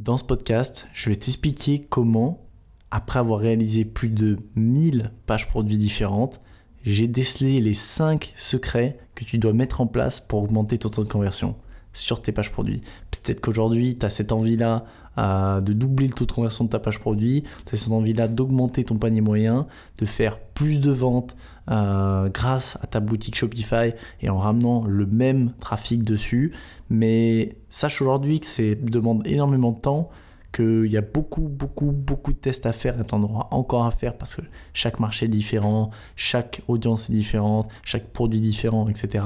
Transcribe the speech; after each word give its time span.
Dans 0.00 0.16
ce 0.16 0.24
podcast, 0.24 0.88
je 0.92 1.08
vais 1.08 1.14
t'expliquer 1.14 1.78
comment, 1.78 2.48
après 2.90 3.20
avoir 3.20 3.38
réalisé 3.38 3.84
plus 3.84 4.08
de 4.08 4.36
1000 4.56 5.12
pages 5.24 5.46
produits 5.46 5.78
différentes, 5.78 6.40
j'ai 6.82 7.06
décelé 7.06 7.60
les 7.60 7.74
5 7.74 8.32
secrets 8.34 8.98
que 9.14 9.22
tu 9.22 9.38
dois 9.38 9.52
mettre 9.52 9.80
en 9.80 9.86
place 9.86 10.18
pour 10.18 10.42
augmenter 10.42 10.78
ton 10.78 10.88
taux 10.88 11.04
de 11.04 11.08
conversion 11.08 11.54
sur 11.94 12.20
tes 12.20 12.32
pages 12.32 12.52
produits. 12.52 12.82
Peut-être 13.10 13.40
qu'aujourd'hui, 13.40 13.96
tu 13.96 14.04
as 14.04 14.10
cette 14.10 14.32
envie-là 14.32 14.84
euh, 15.16 15.60
de 15.60 15.72
doubler 15.72 16.08
le 16.08 16.12
taux 16.12 16.26
de 16.26 16.32
conversion 16.32 16.64
de 16.64 16.70
ta 16.70 16.80
page 16.80 16.98
produit, 16.98 17.44
tu 17.64 17.74
as 17.74 17.78
cette 17.78 17.92
envie-là 17.92 18.28
d'augmenter 18.28 18.84
ton 18.84 18.96
panier 18.96 19.20
moyen, 19.20 19.66
de 19.98 20.04
faire 20.06 20.40
plus 20.40 20.80
de 20.80 20.90
ventes 20.90 21.36
euh, 21.70 22.28
grâce 22.28 22.78
à 22.82 22.88
ta 22.88 23.00
boutique 23.00 23.36
Shopify 23.36 23.92
et 24.20 24.28
en 24.28 24.38
ramenant 24.38 24.84
le 24.84 25.06
même 25.06 25.52
trafic 25.60 26.02
dessus. 26.02 26.52
Mais 26.90 27.56
sache 27.68 28.02
aujourd'hui 28.02 28.40
que 28.40 28.46
ça 28.46 28.62
demande 28.74 29.24
énormément 29.26 29.70
de 29.70 29.78
temps, 29.78 30.10
qu'il 30.52 30.86
y 30.86 30.96
a 30.96 31.00
beaucoup, 31.00 31.48
beaucoup, 31.48 31.92
beaucoup 31.92 32.32
de 32.32 32.38
tests 32.38 32.66
à 32.66 32.72
faire 32.72 33.00
et 33.00 33.04
tu 33.04 33.14
encore 33.14 33.86
à 33.86 33.92
faire 33.92 34.18
parce 34.18 34.36
que 34.36 34.42
chaque 34.72 34.98
marché 34.98 35.26
est 35.26 35.28
différent, 35.28 35.90
chaque 36.16 36.62
audience 36.66 37.08
est 37.08 37.12
différente, 37.12 37.68
chaque 37.84 38.08
produit 38.08 38.38
est 38.38 38.42
différent, 38.42 38.88
etc 38.88 39.24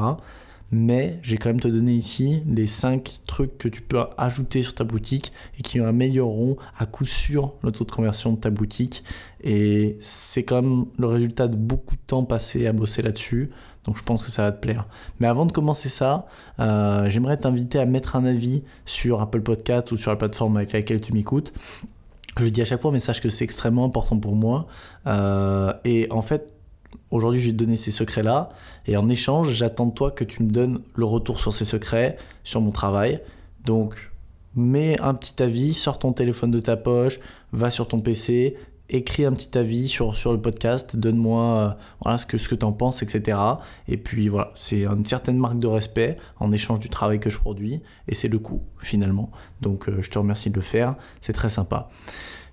mais 0.70 1.18
j'ai 1.22 1.38
quand 1.38 1.48
même 1.48 1.60
te 1.60 1.68
donné 1.68 1.92
ici 1.92 2.42
les 2.46 2.66
5 2.66 3.20
trucs 3.26 3.56
que 3.56 3.68
tu 3.68 3.80
peux 3.80 4.00
ajouter 4.16 4.60
sur 4.62 4.74
ta 4.74 4.84
boutique 4.84 5.32
et 5.58 5.62
qui 5.62 5.80
amélioreront 5.80 6.56
à 6.76 6.86
coup 6.86 7.04
sûr 7.04 7.54
le 7.62 7.70
taux 7.70 7.84
de 7.84 7.90
conversion 7.90 8.32
de 8.32 8.38
ta 8.38 8.50
boutique. 8.50 9.02
Et 9.42 9.96
c'est 10.00 10.42
quand 10.42 10.62
même 10.62 10.86
le 10.98 11.06
résultat 11.06 11.48
de 11.48 11.56
beaucoup 11.56 11.94
de 11.94 12.00
temps 12.06 12.24
passé 12.24 12.66
à 12.66 12.72
bosser 12.72 13.02
là-dessus. 13.02 13.50
Donc 13.84 13.96
je 13.96 14.02
pense 14.02 14.22
que 14.22 14.30
ça 14.30 14.42
va 14.42 14.52
te 14.52 14.60
plaire. 14.60 14.86
Mais 15.20 15.26
avant 15.26 15.46
de 15.46 15.52
commencer 15.52 15.88
ça, 15.88 16.26
euh, 16.60 17.08
j'aimerais 17.08 17.38
t'inviter 17.38 17.78
à 17.78 17.86
mettre 17.86 18.16
un 18.16 18.24
avis 18.24 18.62
sur 18.84 19.22
Apple 19.22 19.40
Podcast 19.40 19.90
ou 19.92 19.96
sur 19.96 20.10
la 20.10 20.16
plateforme 20.16 20.58
avec 20.58 20.72
laquelle 20.72 21.00
tu 21.00 21.12
m'écoutes. 21.12 21.54
Je 22.38 22.46
dis 22.48 22.60
à 22.60 22.64
chaque 22.64 22.82
fois, 22.82 22.92
mais 22.92 22.98
sache 22.98 23.20
que 23.20 23.30
c'est 23.30 23.44
extrêmement 23.44 23.84
important 23.84 24.18
pour 24.18 24.36
moi. 24.36 24.66
Euh, 25.06 25.72
et 25.84 26.06
en 26.10 26.22
fait, 26.22 26.57
Aujourd'hui, 27.10 27.40
je 27.40 27.46
vais 27.46 27.52
te 27.52 27.56
donner 27.56 27.76
ces 27.76 27.90
secrets-là. 27.90 28.50
Et 28.86 28.96
en 28.96 29.08
échange, 29.08 29.50
j'attends 29.50 29.86
de 29.86 29.92
toi 29.92 30.10
que 30.10 30.24
tu 30.24 30.42
me 30.42 30.50
donnes 30.50 30.80
le 30.94 31.04
retour 31.04 31.40
sur 31.40 31.52
ces 31.52 31.64
secrets, 31.64 32.16
sur 32.44 32.60
mon 32.60 32.70
travail. 32.70 33.20
Donc, 33.64 34.10
mets 34.54 35.00
un 35.00 35.14
petit 35.14 35.42
avis, 35.42 35.74
sors 35.74 35.98
ton 35.98 36.12
téléphone 36.12 36.50
de 36.50 36.60
ta 36.60 36.76
poche, 36.76 37.20
va 37.52 37.70
sur 37.70 37.88
ton 37.88 38.00
PC, 38.00 38.56
écris 38.90 39.24
un 39.24 39.32
petit 39.32 39.56
avis 39.56 39.88
sur, 39.88 40.16
sur 40.16 40.32
le 40.32 40.40
podcast, 40.40 40.96
donne-moi 40.96 41.76
euh, 42.06 42.16
ce 42.18 42.26
que, 42.26 42.38
ce 42.38 42.48
que 42.48 42.54
tu 42.54 42.64
en 42.64 42.72
penses, 42.72 43.02
etc. 43.02 43.38
Et 43.86 43.96
puis 43.96 44.28
voilà, 44.28 44.52
c'est 44.54 44.86
une 44.86 45.04
certaine 45.04 45.36
marque 45.36 45.58
de 45.58 45.66
respect 45.66 46.16
en 46.38 46.52
échange 46.52 46.78
du 46.78 46.88
travail 46.88 47.20
que 47.20 47.30
je 47.30 47.38
produis. 47.38 47.80
Et 48.08 48.14
c'est 48.14 48.28
le 48.28 48.38
coup, 48.38 48.62
finalement. 48.80 49.30
Donc, 49.60 49.88
euh, 49.88 50.00
je 50.00 50.10
te 50.10 50.18
remercie 50.18 50.50
de 50.50 50.56
le 50.56 50.62
faire. 50.62 50.94
C'est 51.20 51.32
très 51.32 51.48
sympa. 51.48 51.90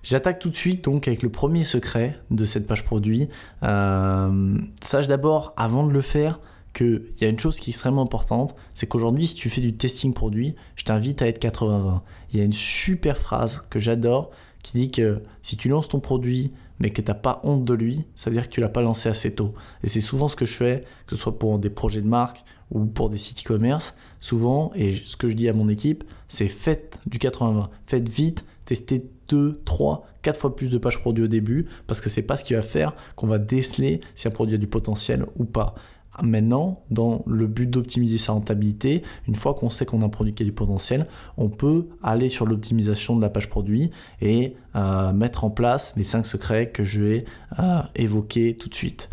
J'attaque 0.06 0.38
tout 0.38 0.50
de 0.50 0.54
suite 0.54 0.84
donc 0.84 1.08
avec 1.08 1.24
le 1.24 1.30
premier 1.30 1.64
secret 1.64 2.16
de 2.30 2.44
cette 2.44 2.68
page 2.68 2.84
produit. 2.84 3.28
Euh, 3.64 4.56
sache 4.80 5.08
d'abord, 5.08 5.52
avant 5.56 5.84
de 5.84 5.92
le 5.92 6.00
faire, 6.00 6.38
qu'il 6.72 7.02
y 7.20 7.24
a 7.24 7.28
une 7.28 7.40
chose 7.40 7.58
qui 7.58 7.70
est 7.70 7.72
extrêmement 7.72 8.02
importante, 8.02 8.54
c'est 8.70 8.86
qu'aujourd'hui, 8.86 9.26
si 9.26 9.34
tu 9.34 9.48
fais 9.48 9.60
du 9.60 9.72
testing 9.72 10.14
produit, 10.14 10.54
je 10.76 10.84
t'invite 10.84 11.22
à 11.22 11.26
être 11.26 11.42
80-20. 11.42 12.02
Il 12.30 12.38
y 12.38 12.40
a 12.40 12.44
une 12.44 12.52
super 12.52 13.18
phrase 13.18 13.62
que 13.68 13.80
j'adore 13.80 14.30
qui 14.62 14.78
dit 14.78 14.90
que 14.92 15.22
si 15.42 15.56
tu 15.56 15.68
lances 15.68 15.88
ton 15.88 15.98
produit 15.98 16.52
mais 16.78 16.90
que 16.90 17.02
tu 17.02 17.08
n'as 17.08 17.14
pas 17.14 17.40
honte 17.42 17.64
de 17.64 17.74
lui, 17.74 18.04
ça 18.14 18.30
veut 18.30 18.36
dire 18.36 18.48
que 18.48 18.52
tu 18.52 18.60
l'as 18.60 18.68
pas 18.68 18.82
lancé 18.82 19.08
assez 19.08 19.34
tôt. 19.34 19.54
Et 19.82 19.88
c'est 19.88 20.00
souvent 20.00 20.28
ce 20.28 20.36
que 20.36 20.46
je 20.46 20.52
fais, 20.52 20.82
que 21.06 21.16
ce 21.16 21.22
soit 21.22 21.36
pour 21.36 21.58
des 21.58 21.70
projets 21.70 22.02
de 22.02 22.06
marque 22.06 22.44
ou 22.70 22.84
pour 22.84 23.10
des 23.10 23.18
sites 23.18 23.40
e-commerce. 23.40 23.96
Souvent, 24.20 24.70
et 24.74 24.92
ce 24.92 25.16
que 25.16 25.28
je 25.28 25.34
dis 25.34 25.48
à 25.48 25.52
mon 25.52 25.68
équipe, 25.68 26.04
c'est 26.28 26.48
faites 26.48 27.00
du 27.06 27.18
80-20. 27.18 27.68
Faites 27.82 28.08
vite, 28.08 28.44
testez 28.66 29.10
2, 29.28 29.62
3, 29.64 30.06
4 30.20 30.38
fois 30.38 30.54
plus 30.54 30.70
de 30.70 30.76
pages 30.76 30.98
produits 30.98 31.24
au 31.24 31.28
début, 31.28 31.66
parce 31.86 32.02
que 32.02 32.10
c'est 32.10 32.22
pas 32.22 32.36
ce 32.36 32.44
qui 32.44 32.52
va 32.52 32.62
faire 32.62 32.94
qu'on 33.14 33.26
va 33.26 33.38
déceler 33.38 34.00
si 34.14 34.28
un 34.28 34.30
produit 34.30 34.56
a 34.56 34.58
du 34.58 34.66
potentiel 34.66 35.24
ou 35.38 35.44
pas. 35.44 35.74
Maintenant, 36.22 36.82
dans 36.90 37.22
le 37.26 37.46
but 37.46 37.68
d'optimiser 37.68 38.16
sa 38.16 38.32
rentabilité, 38.32 39.02
une 39.28 39.34
fois 39.34 39.54
qu'on 39.54 39.68
sait 39.68 39.84
qu'on 39.84 40.02
a 40.02 40.06
un 40.06 40.08
produit 40.08 40.32
qui 40.32 40.42
a 40.42 40.46
du 40.46 40.52
potentiel, 40.52 41.06
on 41.36 41.48
peut 41.48 41.88
aller 42.02 42.28
sur 42.28 42.46
l'optimisation 42.46 43.16
de 43.16 43.22
la 43.22 43.28
page 43.28 43.48
produit 43.48 43.90
et 44.22 44.56
euh, 44.76 45.12
mettre 45.12 45.44
en 45.44 45.50
place 45.50 45.92
les 45.96 46.04
5 46.04 46.24
secrets 46.24 46.70
que 46.70 46.84
je 46.84 47.02
vais 47.02 47.24
euh, 47.58 47.80
évoquer 47.96 48.56
tout 48.56 48.68
de 48.68 48.74
suite. 48.74 49.10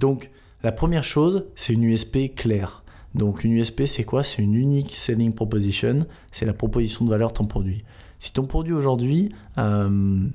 Donc, 0.00 0.30
la 0.62 0.72
première 0.72 1.04
chose, 1.04 1.46
c'est 1.54 1.72
une 1.72 1.84
USP 1.84 2.34
claire. 2.34 2.84
Donc, 3.14 3.44
une 3.44 3.52
USP, 3.52 3.84
c'est 3.86 4.04
quoi? 4.04 4.22
C'est 4.22 4.42
une 4.42 4.54
unique 4.54 4.94
selling 4.94 5.32
proposition, 5.32 6.00
c'est 6.32 6.46
la 6.46 6.52
proposition 6.52 7.04
de 7.04 7.10
valeur 7.10 7.30
de 7.30 7.34
ton 7.34 7.46
produit. 7.46 7.84
Si 8.20 8.34
ton 8.34 8.44
produit 8.44 8.74
aujourd'hui, 8.74 9.30
euh, 9.58 10.28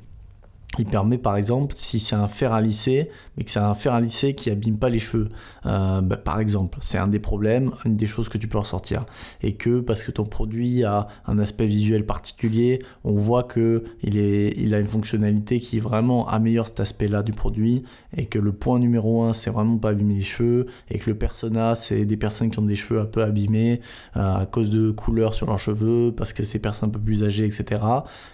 il 0.80 0.86
permet 0.86 1.18
par 1.18 1.38
exemple, 1.38 1.74
si 1.78 2.00
c'est 2.00 2.16
un 2.16 2.28
fer 2.28 2.54
à 2.54 2.62
lisser, 2.62 3.10
mais 3.38 3.44
que 3.44 3.52
c'est 3.52 3.60
un 3.60 3.74
fer 3.74 3.94
à 3.94 4.02
lisser 4.02 4.34
qui 4.34 4.50
abîme 4.50 4.78
pas 4.78 4.90
les 4.90 5.00
cheveux, 5.00 5.30
euh, 5.66 6.02
bah, 6.02 6.18
par 6.18 6.40
exemple, 6.40 6.78
c'est 6.82 6.98
un 6.98 7.08
des 7.08 7.20
problèmes, 7.20 7.72
une 7.86 7.94
des 7.94 8.08
choses 8.08 8.30
que 8.30 8.38
tu 8.38 8.48
peux 8.48 8.58
ressortir. 8.58 9.06
Et 9.42 9.54
que 9.54 9.80
parce 9.80 10.04
que 10.04 10.12
ton 10.12 10.24
produit 10.24 10.84
a 10.84 11.08
un 11.28 11.40
aspect 11.40 11.66
visuel 11.66 12.06
particulier, 12.06 12.80
on 13.04 13.14
voit 13.14 13.44
que 13.44 13.84
il, 14.04 14.18
est, 14.18 14.54
il 14.58 14.74
a 14.74 14.80
une 14.80 14.88
fonctionnalité 14.88 15.60
qui 15.60 15.80
vraiment 15.80 16.28
améliore 16.28 16.68
cet 16.68 16.80
aspect-là 16.80 17.24
du 17.24 17.32
produit, 17.32 17.84
et 18.16 18.26
que 18.26 18.40
le 18.40 18.52
point 18.52 18.80
numéro 18.80 19.24
un, 19.24 19.34
c'est 19.34 19.50
vraiment 19.50 19.78
pas 19.78 19.90
abîmer 19.90 20.16
les 20.16 20.22
cheveux, 20.22 20.66
et 20.90 21.00
que 21.00 21.10
le 21.10 21.18
persona, 21.18 21.76
c'est 21.76 22.06
des 22.06 22.18
personnes 22.18 22.50
qui 22.50 22.60
ont 22.60 22.64
des 22.64 22.76
cheveux 22.76 23.00
un 23.00 23.06
peu 23.06 23.24
abîmés 23.24 23.82
euh, 24.16 24.42
à 24.42 24.46
cause 24.46 24.70
de 24.70 24.92
couleurs 24.92 25.34
sur 25.34 25.48
leurs 25.48 25.60
cheveux, 25.60 26.14
parce 26.16 26.34
que 26.34 26.44
c'est 26.44 26.60
personnes 26.60 26.90
un 26.90 26.92
peu 26.92 27.00
plus 27.00 27.24
âgées, 27.24 27.46
etc. 27.46 27.82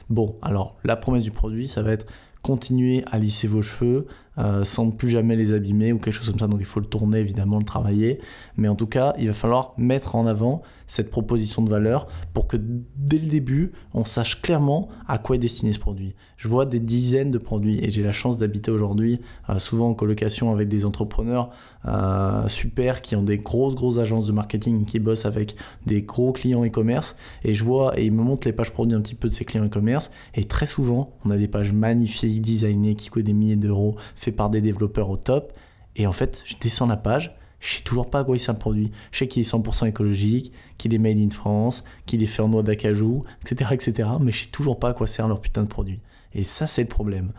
Bon, 0.09 0.35
alors 0.41 0.77
la 0.83 0.95
promesse 0.95 1.23
du 1.23 1.31
produit, 1.31 1.67
ça 1.67 1.83
va 1.83 1.91
être 1.91 2.05
continuer 2.41 3.03
à 3.11 3.17
lisser 3.17 3.47
vos 3.47 3.61
cheveux 3.61 4.07
euh, 4.37 4.63
sans 4.63 4.89
plus 4.91 5.09
jamais 5.09 5.35
les 5.35 5.53
abîmer 5.53 5.91
ou 5.91 5.99
quelque 5.99 6.13
chose 6.13 6.29
comme 6.29 6.39
ça. 6.39 6.47
Donc 6.47 6.59
il 6.59 6.65
faut 6.65 6.79
le 6.79 6.85
tourner 6.85 7.19
évidemment, 7.19 7.57
le 7.59 7.65
travailler. 7.65 8.19
Mais 8.57 8.67
en 8.67 8.75
tout 8.75 8.87
cas, 8.87 9.13
il 9.19 9.27
va 9.27 9.33
falloir 9.33 9.73
mettre 9.77 10.15
en 10.15 10.25
avant 10.25 10.61
cette 10.87 11.09
proposition 11.09 11.61
de 11.61 11.69
valeur 11.69 12.07
pour 12.33 12.47
que 12.47 12.57
dès 12.57 13.17
le 13.17 13.27
début, 13.27 13.71
on 13.93 14.03
sache 14.03 14.41
clairement 14.41 14.89
à 15.07 15.17
quoi 15.19 15.35
est 15.35 15.39
destiné 15.39 15.71
ce 15.73 15.79
produit. 15.79 16.15
Je 16.37 16.47
vois 16.47 16.65
des 16.65 16.79
dizaines 16.79 17.29
de 17.29 17.37
produits 17.37 17.79
et 17.83 17.89
j'ai 17.89 18.03
la 18.03 18.11
chance 18.11 18.37
d'habiter 18.37 18.71
aujourd'hui 18.71 19.21
euh, 19.49 19.59
souvent 19.59 19.89
en 19.89 19.93
colocation 19.93 20.51
avec 20.51 20.67
des 20.67 20.85
entrepreneurs 20.85 21.49
euh, 21.85 22.47
super 22.47 23.01
qui 23.01 23.15
ont 23.15 23.23
des 23.23 23.37
grosses 23.37 23.75
grosses 23.75 23.99
agences 23.99 24.27
de 24.27 24.31
marketing 24.33 24.85
qui 24.85 24.99
bossent 24.99 25.25
avec 25.25 25.55
des 25.85 26.01
gros 26.01 26.33
clients 26.33 26.65
e-commerce 26.65 27.15
et 27.43 27.53
je 27.53 27.63
vois 27.63 27.97
et 27.97 28.05
ils 28.05 28.11
me 28.11 28.21
montrent 28.21 28.47
les 28.47 28.53
pages 28.53 28.71
produits 28.71 28.95
un 28.95 29.01
petit 29.01 29.15
peu 29.15 29.29
de 29.29 29.33
ces 29.33 29.45
clients 29.45 29.65
e-commerce 29.65 30.11
et 30.35 30.43
très 30.43 30.65
souvent 30.65 31.13
on 31.25 31.29
a 31.29 31.37
des 31.37 31.47
pages 31.47 31.71
magnifiques, 31.71 32.41
designées, 32.41 32.95
qui 32.95 33.09
coûtent 33.09 33.23
des 33.23 33.33
milliers 33.33 33.55
d'euros, 33.55 33.95
fait 34.21 34.31
par 34.31 34.49
des 34.49 34.61
développeurs 34.61 35.09
au 35.09 35.17
top 35.17 35.53
et 35.95 36.07
en 36.07 36.11
fait 36.11 36.43
je 36.45 36.55
descends 36.57 36.87
la 36.87 36.97
page 36.97 37.35
je 37.61 37.75
sais 37.75 37.83
toujours 37.83 38.09
pas 38.09 38.19
à 38.19 38.23
quoi 38.23 38.35
il 38.35 38.39
sert 38.39 38.55
le 38.55 38.59
produit. 38.59 38.91
Je 39.11 39.19
sais 39.19 39.27
qu'il 39.27 39.43
est 39.43 39.49
100% 39.49 39.87
écologique, 39.87 40.51
qu'il 40.77 40.93
est 40.93 40.97
made 40.97 41.19
in 41.19 41.29
France, 41.29 41.83
qu'il 42.07 42.21
est 42.23 42.27
fait 42.27 42.41
en 42.41 42.49
noix 42.49 42.63
d'acajou, 42.63 43.23
etc., 43.41 43.69
etc. 43.73 44.09
Mais 44.19 44.31
je 44.31 44.45
sais 44.45 44.49
toujours 44.49 44.79
pas 44.79 44.89
à 44.89 44.93
quoi 44.93 45.05
sert 45.05 45.27
leur 45.27 45.39
putain 45.39 45.63
de 45.63 45.69
produit. 45.69 45.99
Et 46.33 46.43
ça, 46.43 46.65
c'est 46.65 46.81
le 46.81 46.87
problème. 46.87 47.31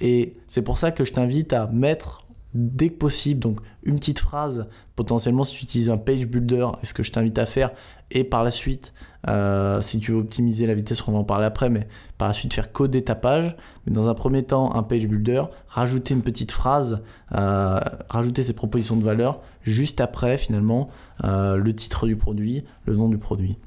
Et 0.00 0.32
c'est 0.46 0.62
pour 0.62 0.78
ça 0.78 0.90
que 0.90 1.04
je 1.04 1.12
t'invite 1.12 1.52
à 1.52 1.66
mettre 1.66 2.26
dès 2.54 2.88
que 2.88 2.96
possible, 2.96 3.40
donc 3.40 3.58
une 3.82 3.98
petite 3.98 4.20
phrase, 4.20 4.68
potentiellement 4.96 5.44
si 5.44 5.56
tu 5.56 5.64
utilises 5.64 5.90
un 5.90 5.98
page 5.98 6.26
builder, 6.26 6.68
est 6.82 6.86
ce 6.86 6.94
que 6.94 7.02
je 7.02 7.12
t'invite 7.12 7.38
à 7.38 7.46
faire, 7.46 7.70
et 8.10 8.24
par 8.24 8.42
la 8.42 8.50
suite, 8.50 8.94
euh, 9.28 9.82
si 9.82 10.00
tu 10.00 10.12
veux 10.12 10.18
optimiser 10.18 10.66
la 10.66 10.74
vitesse, 10.74 11.06
on 11.06 11.12
va 11.12 11.18
en 11.18 11.24
parler 11.24 11.44
après, 11.44 11.68
mais 11.68 11.86
par 12.16 12.28
la 12.28 12.34
suite 12.34 12.54
faire 12.54 12.72
coder 12.72 13.04
ta 13.04 13.14
page, 13.14 13.56
mais 13.86 13.92
dans 13.92 14.08
un 14.08 14.14
premier 14.14 14.42
temps, 14.42 14.74
un 14.74 14.82
page 14.82 15.06
builder, 15.06 15.42
rajouter 15.68 16.14
une 16.14 16.22
petite 16.22 16.52
phrase, 16.52 17.02
euh, 17.34 17.78
rajouter 18.08 18.42
ces 18.42 18.54
propositions 18.54 18.96
de 18.96 19.04
valeur, 19.04 19.40
juste 19.62 20.00
après 20.00 20.38
finalement 20.38 20.88
euh, 21.24 21.56
le 21.56 21.74
titre 21.74 22.06
du 22.06 22.16
produit, 22.16 22.64
le 22.86 22.96
nom 22.96 23.08
du 23.08 23.18
produit. 23.18 23.58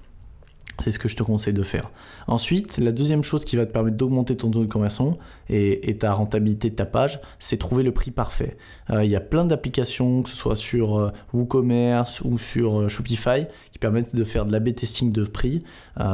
C'est 0.82 0.90
ce 0.90 0.98
que 0.98 1.08
je 1.08 1.16
te 1.16 1.22
conseille 1.22 1.54
de 1.54 1.62
faire. 1.62 1.92
Ensuite, 2.26 2.80
la 2.80 2.92
deuxième 2.92 3.24
chose 3.24 3.46
qui 3.46 3.56
va 3.56 3.68
te 3.68 3.72
permettre 3.72 3.98
d'augmenter 3.98 4.36
ton 4.36 4.50
taux 4.50 4.66
de 4.66 4.72
conversion 4.72 5.20
et, 5.48 5.96
ta 6.00 6.12
rentabilité 6.14 6.72
de 6.72 6.76
ta 6.76 6.88
page, 6.88 7.20
c'est 7.38 7.58
trouver 7.58 7.84
le 7.84 7.92
prix 7.92 8.10
parfait. 8.10 8.58
Euh, 8.90 9.04
il 9.04 9.12
y 9.12 9.16
a 9.16 9.20
plein 9.20 9.46
d'applications, 9.46 10.24
que 10.24 10.30
ce 10.30 10.36
soit 10.36 10.56
sur 10.56 10.98
euh, 10.98 11.12
WooCommerce 11.34 12.22
ou 12.22 12.40
sur 12.40 12.80
euh, 12.80 12.88
Shopify, 12.88 13.46
qui 13.72 13.78
permettent 13.78 14.16
de 14.16 14.24
faire 14.24 14.48
de 14.48 14.52
l'A-B 14.52 14.74
testing 14.74 15.12
de 15.12 15.24
prix. 15.24 15.64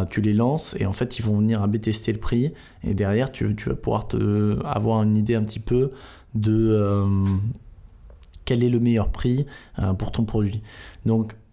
tu 0.10 0.20
les 0.20 0.34
lances 0.34 0.76
et 0.80 0.86
en 0.86 0.92
fait, 0.92 1.18
ils 1.18 1.24
vont 1.24 1.38
venir 1.38 1.62
A-B 1.64 1.80
tester 1.80 2.12
le 2.12 2.20
prix. 2.20 2.52
Et 2.84 2.94
derrière, 2.94 3.32
tu, 3.32 3.56
tu 3.56 3.70
vas 3.70 3.76
pouvoir 3.76 4.10
te, 4.10 4.62
avoir 4.66 5.02
une 5.04 5.16
idée 5.16 5.36
un 5.36 5.44
petit 5.44 5.60
peu 5.60 5.92
de 6.36 7.14
quel 8.44 8.66
est 8.66 8.70
le 8.70 8.82
meilleur 8.82 9.10
prix 9.12 9.46
pour 9.98 10.12
ton 10.12 10.26
produit. 10.26 10.62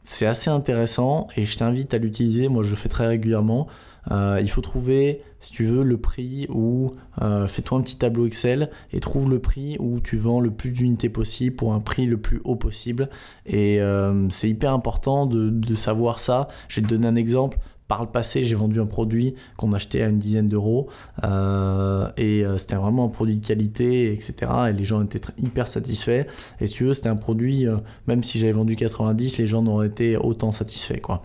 C'est 0.04 0.26
assez 0.26 0.50
intéressant 0.50 1.26
et 1.36 1.44
je 1.44 1.56
t'invite 1.56 1.94
à 1.94 1.98
l'utiliser. 1.98 2.48
Moi, 2.48 2.62
je 2.62 2.70
le 2.70 2.76
fais 2.76 2.90
très 2.90 3.06
régulièrement. 3.06 3.66
Euh, 4.10 4.38
il 4.40 4.50
faut 4.50 4.60
trouver, 4.60 5.22
si 5.40 5.52
tu 5.52 5.64
veux, 5.64 5.82
le 5.82 5.96
prix 5.96 6.46
où 6.50 6.90
euh, 7.22 7.46
fais-toi 7.46 7.78
un 7.78 7.82
petit 7.82 7.96
tableau 7.96 8.26
Excel 8.26 8.70
et 8.92 9.00
trouve 9.00 9.30
le 9.30 9.38
prix 9.38 9.78
où 9.80 10.00
tu 10.00 10.18
vends 10.18 10.40
le 10.40 10.50
plus 10.50 10.72
d'unités 10.72 11.08
possible 11.08 11.56
pour 11.56 11.72
un 11.72 11.80
prix 11.80 12.04
le 12.04 12.18
plus 12.18 12.42
haut 12.44 12.56
possible. 12.56 13.08
Et 13.46 13.80
euh, 13.80 14.28
c'est 14.28 14.48
hyper 14.48 14.74
important 14.74 15.24
de, 15.24 15.48
de, 15.48 15.74
savoir 15.74 16.18
ça. 16.18 16.48
Je 16.68 16.80
vais 16.80 16.86
te 16.86 16.90
donner 16.90 17.06
un 17.06 17.16
exemple. 17.16 17.58
Par 17.88 18.02
le 18.02 18.08
passé, 18.08 18.44
j'ai 18.44 18.54
vendu 18.54 18.80
un 18.80 18.86
produit 18.86 19.34
qu'on 19.56 19.72
achetait 19.72 20.02
à 20.02 20.08
une 20.08 20.16
dizaine 20.16 20.48
d'euros 20.48 20.88
euh, 21.22 22.08
et 22.16 22.44
euh, 22.44 22.56
c'était 22.56 22.76
vraiment 22.76 23.04
un 23.04 23.08
produit 23.08 23.36
de 23.36 23.46
qualité, 23.46 24.12
etc. 24.12 24.34
Et 24.70 24.72
les 24.72 24.84
gens 24.84 25.02
étaient 25.02 25.20
hyper 25.38 25.66
satisfaits. 25.66 26.24
Et 26.60 26.66
si 26.66 26.74
tu 26.74 26.84
veux, 26.84 26.94
c'était 26.94 27.10
un 27.10 27.16
produit, 27.16 27.66
euh, 27.66 27.76
même 28.06 28.22
si 28.22 28.38
j'avais 28.38 28.52
vendu 28.52 28.74
90, 28.74 29.36
les 29.38 29.46
gens 29.46 29.62
n'auraient 29.62 29.88
été 29.88 30.16
autant 30.16 30.50
satisfaits. 30.50 31.00
Quoi. 31.00 31.22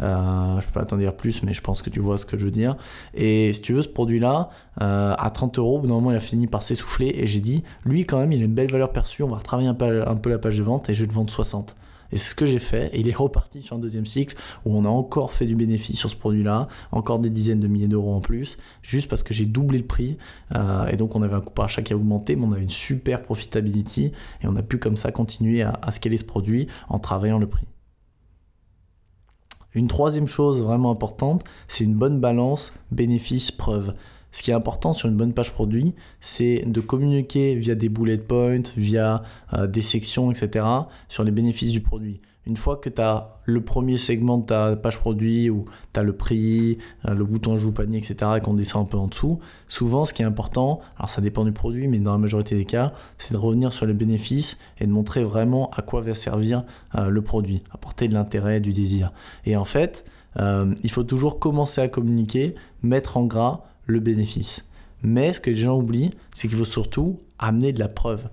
je 0.00 0.66
peux 0.66 0.72
pas 0.72 0.84
t'en 0.84 0.96
dire 0.96 1.14
plus, 1.16 1.44
mais 1.44 1.52
je 1.52 1.60
pense 1.60 1.80
que 1.80 1.90
tu 1.90 2.00
vois 2.00 2.18
ce 2.18 2.26
que 2.26 2.36
je 2.36 2.44
veux 2.44 2.50
dire. 2.50 2.76
Et 3.14 3.52
si 3.52 3.62
tu 3.62 3.72
veux, 3.74 3.82
ce 3.82 3.88
produit-là, 3.88 4.50
à 4.76 5.30
30 5.32 5.58
euros, 5.58 5.80
normalement, 5.86 6.10
il 6.10 6.16
a 6.16 6.20
fini 6.20 6.48
par 6.48 6.62
s'essouffler. 6.62 7.14
Et 7.16 7.26
j'ai 7.26 7.40
dit, 7.40 7.62
lui, 7.84 8.04
quand 8.04 8.18
même, 8.18 8.32
il 8.32 8.42
a 8.42 8.44
une 8.44 8.54
belle 8.54 8.70
valeur 8.70 8.92
perçue. 8.92 9.22
On 9.22 9.28
va 9.28 9.36
retravailler 9.36 9.68
un 9.68 9.74
peu, 9.74 10.08
un 10.08 10.16
peu 10.16 10.30
la 10.30 10.38
page 10.38 10.58
de 10.58 10.62
vente 10.64 10.90
et 10.90 10.94
je 10.94 11.02
vais 11.02 11.06
le 11.06 11.12
vendre 11.12 11.30
60. 11.30 11.76
Et 12.12 12.16
c'est 12.16 12.30
ce 12.30 12.34
que 12.34 12.46
j'ai 12.46 12.58
fait. 12.58 12.94
Et 12.94 13.00
il 13.00 13.08
est 13.08 13.16
reparti 13.16 13.60
sur 13.60 13.76
un 13.76 13.78
deuxième 13.78 14.06
cycle 14.06 14.36
où 14.64 14.76
on 14.76 14.84
a 14.84 14.88
encore 14.88 15.32
fait 15.32 15.46
du 15.46 15.54
bénéfice 15.54 15.98
sur 15.98 16.10
ce 16.10 16.16
produit-là, 16.16 16.68
encore 16.92 17.18
des 17.18 17.30
dizaines 17.30 17.60
de 17.60 17.68
milliers 17.68 17.88
d'euros 17.88 18.14
en 18.14 18.20
plus, 18.20 18.58
juste 18.82 19.08
parce 19.08 19.22
que 19.22 19.34
j'ai 19.34 19.46
doublé 19.46 19.78
le 19.78 19.86
prix. 19.86 20.18
Euh, 20.54 20.86
et 20.86 20.96
donc 20.96 21.16
on 21.16 21.22
avait 21.22 21.34
un 21.34 21.40
coût 21.40 21.52
par 21.52 21.66
achat 21.66 21.82
qui 21.82 21.92
a 21.92 21.96
augmenté, 21.96 22.36
mais 22.36 22.44
on 22.44 22.52
avait 22.52 22.62
une 22.62 22.68
super 22.68 23.22
profitability. 23.22 24.12
Et 24.42 24.46
on 24.46 24.56
a 24.56 24.62
pu 24.62 24.78
comme 24.78 24.96
ça 24.96 25.12
continuer 25.12 25.62
à, 25.62 25.78
à 25.82 25.92
scaler 25.92 26.16
ce 26.16 26.24
produit 26.24 26.66
en 26.88 26.98
travaillant 26.98 27.38
le 27.38 27.46
prix. 27.46 27.66
Une 29.72 29.86
troisième 29.86 30.26
chose 30.26 30.60
vraiment 30.60 30.90
importante, 30.90 31.44
c'est 31.68 31.84
une 31.84 31.94
bonne 31.94 32.18
balance 32.18 32.72
bénéfice-preuve. 32.90 33.92
Ce 34.32 34.42
qui 34.42 34.50
est 34.50 34.54
important 34.54 34.92
sur 34.92 35.08
une 35.08 35.16
bonne 35.16 35.34
page 35.34 35.52
produit, 35.52 35.94
c'est 36.20 36.62
de 36.66 36.80
communiquer 36.80 37.54
via 37.56 37.74
des 37.74 37.88
bullet 37.88 38.18
points, 38.18 38.60
via 38.76 39.22
euh, 39.54 39.66
des 39.66 39.82
sections, 39.82 40.30
etc., 40.30 40.64
sur 41.08 41.24
les 41.24 41.32
bénéfices 41.32 41.72
du 41.72 41.80
produit. 41.80 42.20
Une 42.46 42.56
fois 42.56 42.76
que 42.76 42.88
tu 42.88 43.02
as 43.02 43.40
le 43.44 43.62
premier 43.62 43.98
segment 43.98 44.38
de 44.38 44.46
ta 44.46 44.74
page 44.76 44.98
produit 44.98 45.50
où 45.50 45.66
tu 45.92 46.00
as 46.00 46.02
le 46.02 46.16
prix, 46.16 46.78
euh, 47.06 47.14
le 47.14 47.24
bouton 47.24 47.56
joue 47.56 47.72
panier, 47.72 47.98
etc., 47.98 48.32
et 48.36 48.40
qu'on 48.40 48.54
descend 48.54 48.86
un 48.86 48.88
peu 48.88 48.98
en 48.98 49.06
dessous, 49.06 49.40
souvent 49.66 50.04
ce 50.04 50.14
qui 50.14 50.22
est 50.22 50.26
important, 50.26 50.80
alors 50.96 51.10
ça 51.10 51.20
dépend 51.20 51.44
du 51.44 51.52
produit, 51.52 51.88
mais 51.88 51.98
dans 51.98 52.12
la 52.12 52.18
majorité 52.18 52.56
des 52.56 52.64
cas, 52.64 52.92
c'est 53.18 53.34
de 53.34 53.38
revenir 53.38 53.72
sur 53.72 53.84
les 53.84 53.94
bénéfices 53.94 54.58
et 54.78 54.86
de 54.86 54.92
montrer 54.92 55.24
vraiment 55.24 55.70
à 55.70 55.82
quoi 55.82 56.02
va 56.02 56.14
servir 56.14 56.64
euh, 56.94 57.08
le 57.08 57.22
produit, 57.22 57.62
apporter 57.72 58.06
de 58.06 58.14
l'intérêt, 58.14 58.60
du 58.60 58.72
désir. 58.72 59.12
Et 59.44 59.56
en 59.56 59.64
fait, 59.64 60.04
il 60.38 60.90
faut 60.92 61.02
toujours 61.02 61.40
commencer 61.40 61.80
à 61.80 61.88
communiquer, 61.88 62.54
mettre 62.82 63.16
en 63.16 63.24
gras 63.24 63.64
le 63.90 64.00
bénéfice. 64.00 64.66
Mais 65.02 65.32
ce 65.32 65.40
que 65.40 65.50
les 65.50 65.56
gens 65.56 65.78
oublient, 65.78 66.10
c'est 66.34 66.48
qu'il 66.48 66.56
faut 66.56 66.64
surtout 66.64 67.18
amener 67.38 67.72
de 67.72 67.80
la 67.80 67.88
preuve. 67.88 68.28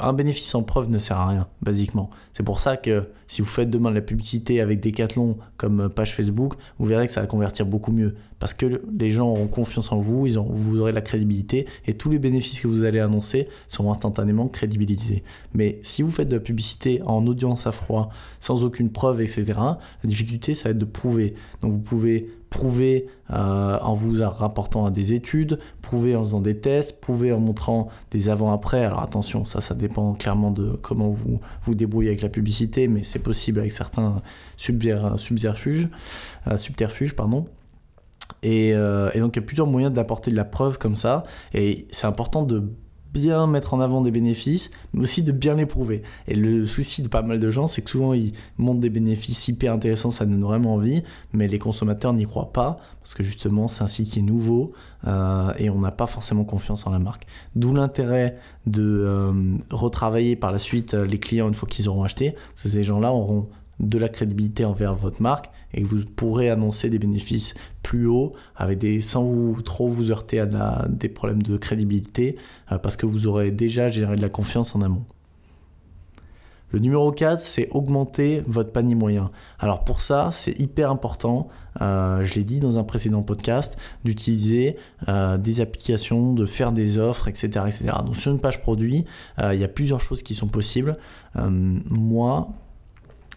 Un 0.00 0.12
bénéfice 0.12 0.46
sans 0.46 0.64
preuve 0.64 0.90
ne 0.90 0.98
sert 0.98 1.16
à 1.16 1.28
rien, 1.28 1.46
basiquement. 1.62 2.10
C'est 2.32 2.42
pour 2.42 2.58
ça 2.58 2.76
que 2.76 3.08
si 3.28 3.40
vous 3.40 3.46
faites 3.46 3.70
demain 3.70 3.90
de 3.90 3.94
la 3.94 4.00
publicité 4.00 4.60
avec 4.60 4.80
Decathlon 4.80 5.38
comme 5.56 5.88
page 5.88 6.12
Facebook, 6.12 6.54
vous 6.78 6.86
verrez 6.86 7.06
que 7.06 7.12
ça 7.12 7.20
va 7.20 7.28
convertir 7.28 7.66
beaucoup 7.66 7.92
mieux. 7.92 8.16
Parce 8.40 8.52
que 8.52 8.82
les 8.98 9.10
gens 9.12 9.28
auront 9.28 9.46
confiance 9.46 9.92
en 9.92 9.98
vous, 9.98 10.26
ils 10.26 10.38
ont, 10.40 10.48
vous 10.50 10.80
aurez 10.80 10.90
la 10.90 11.02
crédibilité 11.02 11.66
et 11.86 11.94
tous 11.94 12.10
les 12.10 12.18
bénéfices 12.18 12.60
que 12.60 12.66
vous 12.66 12.82
allez 12.82 12.98
annoncer 12.98 13.48
seront 13.68 13.92
instantanément 13.92 14.48
crédibilisés. 14.48 15.22
Mais 15.54 15.78
si 15.82 16.02
vous 16.02 16.10
faites 16.10 16.28
de 16.28 16.34
la 16.34 16.40
publicité 16.40 17.00
en 17.06 17.24
audience 17.26 17.68
à 17.68 17.72
froid, 17.72 18.10
sans 18.40 18.64
aucune 18.64 18.90
preuve, 18.90 19.20
etc., 19.20 19.44
la 19.56 19.78
difficulté, 20.04 20.52
ça 20.52 20.64
va 20.64 20.70
être 20.70 20.78
de 20.78 20.84
prouver. 20.84 21.34
Donc 21.62 21.72
vous 21.72 21.78
pouvez 21.78 22.28
prouver 22.50 23.06
euh, 23.30 23.78
en 23.80 23.94
vous 23.94 24.22
rapportant 24.22 24.86
à 24.86 24.90
des 24.90 25.12
études, 25.12 25.58
prouver 25.82 26.14
en 26.16 26.20
faisant 26.20 26.40
des 26.40 26.58
tests, 26.58 27.00
prouver 27.00 27.32
en 27.32 27.40
montrant 27.40 27.88
des 28.10 28.28
avant-après. 28.28 28.84
Alors 28.84 29.02
attention, 29.02 29.44
ça, 29.44 29.60
ça 29.60 29.74
dépend 29.74 30.12
clairement 30.14 30.50
de 30.50 30.78
comment 30.82 31.08
vous 31.08 31.40
vous 31.62 31.74
débrouillez 31.74 32.08
avec 32.08 32.22
la 32.22 32.28
publicité, 32.28 32.88
mais 32.88 33.02
c'est 33.02 33.18
possible 33.18 33.60
avec 33.60 33.72
certains 33.72 34.22
subterfuges, 34.56 35.88
euh, 36.46 36.56
subterfuges 36.56 37.14
pardon. 37.14 37.46
Euh, 38.44 39.10
et, 39.14 39.20
donc 39.20 39.36
il 39.36 39.40
y 39.40 39.42
a 39.42 39.46
plusieurs 39.46 39.66
moyens 39.66 39.92
d'apporter 39.92 40.30
de 40.30 40.36
la 40.36 40.44
preuve 40.44 40.78
comme 40.78 40.96
ça. 40.96 41.24
Et 41.52 41.86
c'est 41.90 42.06
important 42.06 42.42
de 42.42 42.70
bien 43.16 43.46
mettre 43.46 43.72
en 43.72 43.80
avant 43.80 44.02
des 44.02 44.10
bénéfices, 44.10 44.70
mais 44.92 45.02
aussi 45.02 45.22
de 45.22 45.32
bien 45.32 45.54
les 45.54 45.64
prouver. 45.66 46.02
Et 46.28 46.34
le 46.34 46.66
souci 46.66 47.02
de 47.02 47.08
pas 47.08 47.22
mal 47.22 47.38
de 47.38 47.50
gens, 47.50 47.66
c'est 47.66 47.82
que 47.82 47.90
souvent 47.90 48.12
ils 48.12 48.32
montrent 48.58 48.80
des 48.80 48.90
bénéfices 48.90 49.48
hyper 49.48 49.72
intéressants, 49.72 50.10
ça 50.10 50.26
donne 50.26 50.42
vraiment 50.42 50.74
envie, 50.74 51.02
mais 51.32 51.48
les 51.48 51.58
consommateurs 51.58 52.12
n'y 52.12 52.24
croient 52.24 52.52
pas, 52.52 52.78
parce 53.00 53.14
que 53.14 53.22
justement 53.22 53.68
c'est 53.68 53.82
un 53.82 53.86
site 53.86 54.08
qui 54.08 54.18
est 54.18 54.22
nouveau 54.22 54.72
euh, 55.06 55.52
et 55.58 55.70
on 55.70 55.78
n'a 55.78 55.92
pas 55.92 56.06
forcément 56.06 56.44
confiance 56.44 56.86
en 56.86 56.90
la 56.90 56.98
marque. 56.98 57.24
D'où 57.54 57.72
l'intérêt 57.72 58.36
de 58.66 58.82
euh, 58.82 59.32
retravailler 59.70 60.36
par 60.36 60.52
la 60.52 60.58
suite 60.58 60.94
euh, 60.94 61.06
les 61.06 61.18
clients 61.18 61.48
une 61.48 61.54
fois 61.54 61.68
qu'ils 61.68 61.88
auront 61.88 62.02
acheté, 62.02 62.32
parce 62.32 62.64
que 62.64 62.68
ces 62.68 62.84
gens-là 62.84 63.12
auront 63.12 63.48
de 63.80 63.98
la 63.98 64.08
crédibilité 64.08 64.64
envers 64.64 64.94
votre 64.94 65.20
marque 65.20 65.46
et 65.74 65.82
que 65.82 65.86
vous 65.86 66.04
pourrez 66.04 66.50
annoncer 66.50 66.88
des 66.88 66.98
bénéfices 66.98 67.54
plus 67.82 68.06
hauts 68.06 68.32
avec 68.56 68.78
des, 68.78 69.00
sans 69.00 69.52
trop 69.62 69.88
vous 69.88 70.10
heurter 70.10 70.40
à 70.40 70.86
des 70.88 71.08
problèmes 71.08 71.42
de 71.42 71.56
crédibilité 71.56 72.36
euh, 72.72 72.78
parce 72.78 72.96
que 72.96 73.06
vous 73.06 73.26
aurez 73.26 73.50
déjà 73.50 73.88
généré 73.88 74.16
de 74.16 74.22
la 74.22 74.28
confiance 74.28 74.74
en 74.74 74.80
amont. 74.80 75.04
Le 76.72 76.80
numéro 76.80 77.12
4, 77.12 77.40
c'est 77.40 77.68
augmenter 77.70 78.42
votre 78.46 78.72
panier 78.72 78.96
moyen. 78.96 79.30
Alors 79.60 79.84
pour 79.84 80.00
ça, 80.00 80.30
c'est 80.32 80.58
hyper 80.58 80.90
important, 80.90 81.48
euh, 81.80 82.24
je 82.24 82.34
l'ai 82.34 82.42
dit 82.42 82.58
dans 82.58 82.76
un 82.76 82.82
précédent 82.82 83.22
podcast, 83.22 83.78
d'utiliser 84.04 84.76
euh, 85.08 85.38
des 85.38 85.60
applications, 85.60 86.32
de 86.32 86.44
faire 86.44 86.72
des 86.72 86.98
offres, 86.98 87.28
etc., 87.28 87.46
etc. 87.66 87.84
Donc 88.04 88.16
sur 88.16 88.32
une 88.32 88.40
page 88.40 88.60
produit, 88.60 89.04
il 89.40 89.60
y 89.60 89.64
a 89.64 89.68
plusieurs 89.68 90.00
choses 90.00 90.24
qui 90.24 90.34
sont 90.34 90.48
possibles. 90.48 90.96
moi, 91.36 92.48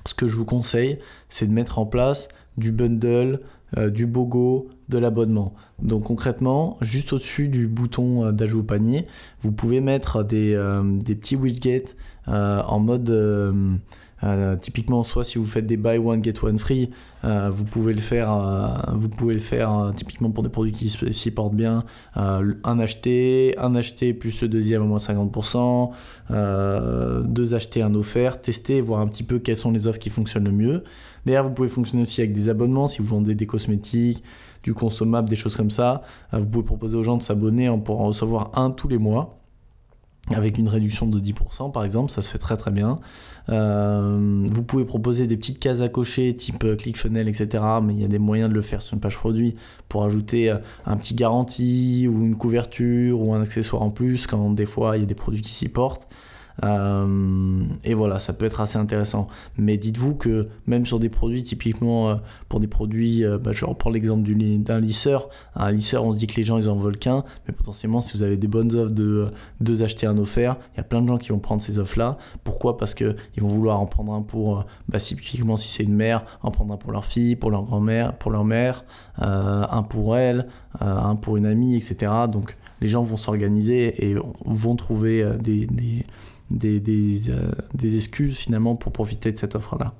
ce 0.09 0.13
que 0.15 0.27
je 0.27 0.35
vous 0.35 0.45
conseille, 0.45 0.97
c'est 1.27 1.47
de 1.47 1.53
mettre 1.53 1.79
en 1.79 1.85
place 1.85 2.27
du 2.57 2.71
bundle, 2.71 3.39
euh, 3.77 3.89
du 3.89 4.05
BOGO, 4.05 4.69
de 4.89 4.97
l'abonnement. 4.97 5.53
Donc 5.81 6.03
concrètement, 6.03 6.77
juste 6.81 7.13
au-dessus 7.13 7.47
du 7.47 7.67
bouton 7.67 8.25
euh, 8.25 8.31
d'ajout 8.31 8.59
au 8.59 8.63
panier, 8.63 9.07
vous 9.41 9.51
pouvez 9.51 9.79
mettre 9.81 10.23
des, 10.23 10.53
euh, 10.55 10.99
petits 10.99 11.35
widgets 11.35 11.95
en 12.27 12.79
mode 12.79 13.09
euh, 14.23 14.55
typiquement, 14.57 15.03
soit 15.03 15.23
si 15.23 15.37
vous 15.37 15.45
faites 15.45 15.65
des 15.65 15.77
buy 15.77 15.97
one 15.97 16.23
get 16.23 16.33
one 16.43 16.57
free, 16.57 16.89
euh, 17.23 17.49
vous 17.49 17.63
pouvez 17.65 17.93
le 17.93 18.01
faire. 18.01 18.31
Euh, 18.31 18.67
vous 18.93 19.09
pouvez 19.09 19.33
le 19.33 19.39
faire 19.39 19.91
typiquement 19.95 20.29
pour 20.29 20.43
des 20.43 20.49
produits 20.49 20.73
qui 20.73 20.89
s'y 20.89 21.31
portent 21.31 21.55
bien. 21.55 21.83
un 22.15 22.79
acheté, 22.79 23.55
un 23.57 23.75
acheté 23.75 24.13
plus 24.13 24.41
le 24.41 24.47
deuxième 24.47 24.81
à 24.81 24.85
moins 24.85 24.97
50%, 24.97 25.91
deux 27.25 27.55
achetés, 27.55 27.81
un 27.81 27.95
offert. 27.95 28.39
Tester, 28.39 28.81
voir 28.81 29.01
un 29.01 29.07
petit 29.07 29.23
peu 29.23 29.39
quelles 29.39 29.57
sont 29.57 29.71
les 29.71 29.87
offres 29.87 29.99
qui 29.99 30.09
fonctionnent 30.09 30.45
le 30.45 30.51
mieux. 30.51 30.83
Vous 31.37 31.51
pouvez 31.51 31.69
fonctionner 31.69 32.03
aussi 32.03 32.21
avec 32.21 32.33
des 32.33 32.49
abonnements 32.49 32.87
si 32.87 33.01
vous 33.01 33.07
vendez 33.07 33.35
des 33.35 33.45
cosmétiques, 33.45 34.23
du 34.63 34.73
consommable, 34.73 35.29
des 35.29 35.35
choses 35.35 35.55
comme 35.55 35.69
ça. 35.69 36.01
vous 36.33 36.47
pouvez 36.47 36.65
proposer 36.65 36.97
aux 36.97 37.03
gens 37.03 37.17
de 37.17 37.21
s'abonner 37.21 37.73
pour 37.83 38.01
en 38.01 38.05
recevoir 38.05 38.51
un 38.55 38.71
tous 38.71 38.87
les 38.87 38.97
mois 38.97 39.29
avec 40.35 40.57
une 40.57 40.67
réduction 40.67 41.07
de 41.07 41.19
10% 41.19 41.71
par 41.71 41.83
exemple, 41.83 42.11
ça 42.11 42.21
se 42.21 42.31
fait 42.31 42.37
très 42.37 42.57
très 42.57 42.71
bien. 42.71 42.99
Euh, 43.49 44.45
vous 44.49 44.63
pouvez 44.63 44.85
proposer 44.85 45.25
des 45.25 45.37
petites 45.37 45.59
cases 45.59 45.81
à 45.81 45.89
cocher 45.89 46.35
type 46.35 46.63
euh, 46.63 46.75
ClickFunnels, 46.75 47.27
etc. 47.27 47.63
Mais 47.81 47.93
il 47.93 48.01
y 48.01 48.05
a 48.05 48.07
des 48.07 48.19
moyens 48.19 48.49
de 48.49 48.53
le 48.53 48.61
faire 48.61 48.81
sur 48.81 48.93
une 48.93 48.99
page 48.99 49.17
produit 49.17 49.55
pour 49.87 50.03
ajouter 50.03 50.51
euh, 50.51 50.57
un 50.85 50.97
petit 50.97 51.15
garantie 51.15 52.07
ou 52.07 52.23
une 52.25 52.35
couverture 52.35 53.21
ou 53.21 53.33
un 53.33 53.41
accessoire 53.41 53.81
en 53.81 53.89
plus 53.89 54.27
quand 54.27 54.51
des 54.51 54.65
fois 54.67 54.97
il 54.97 54.99
y 54.99 55.03
a 55.03 55.07
des 55.07 55.15
produits 55.15 55.41
qui 55.41 55.53
s'y 55.53 55.69
portent. 55.69 56.07
Euh, 56.63 57.63
et 57.83 57.93
voilà, 57.93 58.19
ça 58.19 58.33
peut 58.33 58.45
être 58.45 58.61
assez 58.61 58.77
intéressant. 58.77 59.27
Mais 59.57 59.77
dites-vous 59.77 60.15
que 60.15 60.47
même 60.67 60.85
sur 60.85 60.99
des 60.99 61.09
produits, 61.09 61.43
typiquement 61.43 62.09
euh, 62.09 62.15
pour 62.47 62.59
des 62.59 62.67
produits, 62.67 63.23
euh, 63.23 63.37
bah, 63.37 63.51
je 63.53 63.65
reprends 63.65 63.89
l'exemple 63.89 64.29
d'un 64.29 64.79
lisseur. 64.79 65.29
Un 65.55 65.71
lisseur, 65.71 66.03
on 66.03 66.11
se 66.11 66.17
dit 66.17 66.27
que 66.27 66.35
les 66.35 66.43
gens 66.43 66.57
ils 66.57 66.69
en 66.69 66.75
veulent 66.75 66.97
qu'un, 66.97 67.23
mais 67.47 67.53
potentiellement 67.53 68.01
si 68.01 68.13
vous 68.13 68.23
avez 68.23 68.37
des 68.37 68.47
bonnes 68.47 68.73
offres 68.75 68.93
de 68.93 69.29
deux 69.61 69.83
acheter 69.83 70.07
un 70.07 70.17
offert, 70.17 70.57
il 70.73 70.77
y 70.77 70.79
a 70.81 70.83
plein 70.83 71.01
de 71.01 71.07
gens 71.07 71.17
qui 71.17 71.29
vont 71.29 71.39
prendre 71.39 71.61
ces 71.61 71.79
offres-là. 71.79 72.17
Pourquoi? 72.43 72.77
Parce 72.77 72.93
qu'ils 72.93 73.15
vont 73.37 73.47
vouloir 73.47 73.79
en 73.79 73.85
prendre 73.85 74.13
un 74.13 74.21
pour, 74.21 74.65
bah, 74.87 74.99
typiquement 74.99 75.57
si 75.57 75.69
c'est 75.69 75.83
une 75.83 75.95
mère, 75.95 76.25
en 76.41 76.51
prendre 76.51 76.73
un 76.73 76.77
pour 76.77 76.91
leur 76.91 77.05
fille, 77.05 77.35
pour 77.35 77.51
leur 77.51 77.63
grand-mère, 77.63 78.13
pour 78.17 78.31
leur 78.31 78.45
mère, 78.45 78.83
un 79.17 79.83
pour 79.83 80.17
elle, 80.17 80.47
un 80.79 81.15
pour 81.15 81.37
une 81.37 81.45
amie, 81.45 81.75
etc. 81.75 82.11
Donc 82.31 82.57
les 82.81 82.87
gens 82.87 83.01
vont 83.01 83.17
s'organiser 83.17 84.09
et 84.09 84.15
vont 84.45 84.75
trouver 84.75 85.37
des, 85.39 85.65
des 85.65 86.05
des, 86.51 87.29
euh, 87.29 87.51
des 87.73 87.95
excuses 87.95 88.37
finalement 88.37 88.75
pour 88.75 88.91
profiter 88.91 89.31
de 89.31 89.37
cette 89.37 89.55
offre-là. 89.55 89.93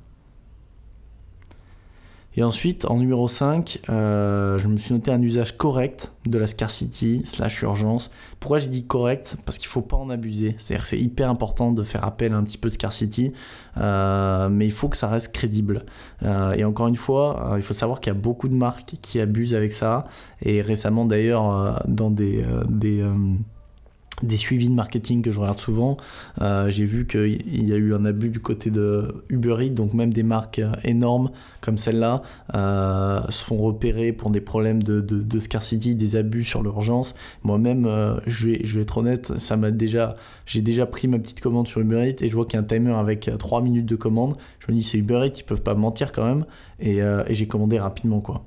Et 2.35 2.43
ensuite, 2.43 2.85
en 2.85 2.97
numéro 2.99 3.27
5, 3.27 3.79
euh, 3.89 4.59
je 4.59 4.67
me 4.67 4.77
suis 4.77 4.93
noté 4.93 5.11
un 5.11 5.21
usage 5.21 5.57
correct 5.57 6.13
de 6.27 6.37
la 6.37 6.45
scarcity 6.45 7.23
slash 7.25 7.63
urgence. 7.63 8.11
Pourquoi 8.39 8.59
j'ai 8.59 8.67
dit 8.67 8.85
correct? 8.85 9.37
Parce 9.45 9.57
qu'il 9.57 9.67
ne 9.67 9.71
faut 9.71 9.81
pas 9.81 9.97
en 9.97 10.09
abuser. 10.11 10.55
C'est-à-dire 10.57 10.83
que 10.83 10.87
c'est 10.87 10.99
hyper 10.99 11.29
important 11.29 11.71
de 11.71 11.81
faire 11.81 12.05
appel 12.05 12.33
à 12.33 12.37
un 12.37 12.43
petit 12.43 12.59
peu 12.59 12.69
de 12.69 12.75
scarcity, 12.75 13.33
euh, 13.77 14.47
mais 14.47 14.65
il 14.65 14.71
faut 14.71 14.89
que 14.89 14.97
ça 14.97 15.07
reste 15.07 15.33
crédible. 15.33 15.85
et 16.23 16.63
encore 16.63 16.87
une 16.87 16.95
fois, 16.95 17.55
il 17.57 17.63
faut 17.63 17.73
savoir 17.73 17.99
qu'il 17.99 18.13
y 18.13 18.15
a 18.15 18.19
beaucoup 18.19 18.47
de 18.47 18.55
marques 18.55 18.93
qui 19.01 19.19
abusent 19.19 19.55
avec 19.55 19.73
ça. 19.73 20.05
Et 20.43 20.61
récemment 20.61 21.05
d'ailleurs, 21.05 21.83
dans 21.87 22.11
des 22.11 22.45
des 24.23 24.38
suivis 24.38 24.69
de 24.69 24.73
marketing 24.73 25.21
que 25.21 25.31
je 25.31 25.39
regarde 25.39 25.59
souvent. 25.59 25.97
Euh, 26.41 26.69
j'ai 26.69 26.85
vu 26.85 27.07
qu'il 27.07 27.65
y 27.65 27.73
a 27.73 27.77
eu 27.77 27.93
un 27.93 28.05
abus 28.05 28.29
du 28.29 28.39
côté 28.39 28.69
de 28.69 29.23
Uber 29.29 29.55
Eats, 29.59 29.69
donc 29.73 29.93
même 29.93 30.13
des 30.13 30.23
marques 30.23 30.59
euh, 30.59 30.71
énormes 30.83 31.31
comme 31.61 31.77
celle-là 31.77 32.21
euh, 32.55 33.21
se 33.29 33.43
font 33.45 33.57
repérer 33.57 34.13
pour 34.13 34.29
des 34.29 34.41
problèmes 34.41 34.81
de, 34.81 35.01
de, 35.01 35.39
scarcity, 35.39 35.95
des 35.95 36.15
abus 36.15 36.43
sur 36.43 36.63
l'urgence. 36.63 37.15
Moi-même, 37.43 37.88
je, 38.25 38.49
vais, 38.49 38.61
je 38.63 38.75
vais 38.75 38.81
être 38.81 38.97
honnête, 38.97 39.38
ça 39.38 39.57
m'a 39.57 39.71
déjà, 39.71 40.15
j'ai 40.45 40.61
déjà 40.61 40.85
pris 40.85 41.07
ma 41.07 41.19
petite 41.19 41.41
commande 41.41 41.67
sur 41.67 41.81
Uber 41.81 42.07
Eats 42.07 42.23
et 42.23 42.29
je 42.29 42.35
vois 42.35 42.45
qu'il 42.45 42.55
y 42.55 42.57
a 42.57 42.61
un 42.61 42.63
timer 42.63 42.93
avec 42.93 43.29
3 43.38 43.61
minutes 43.61 43.85
de 43.85 43.95
commande. 43.95 44.35
Je 44.59 44.71
me 44.71 44.77
dis 44.77 44.83
c'est 44.83 44.97
Uber 44.97 45.21
Eats, 45.25 45.39
ils 45.39 45.43
peuvent 45.43 45.61
pas 45.61 45.75
mentir 45.75 46.11
quand 46.11 46.25
même 46.25 46.45
et, 46.79 46.99
j'ai 47.29 47.47
commandé 47.47 47.79
rapidement 47.79 48.21
quoi. 48.21 48.43